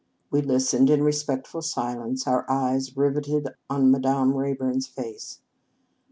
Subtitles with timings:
[0.31, 5.41] We listened in respectful silence, our eyes riveted on Madame Rayburn s face.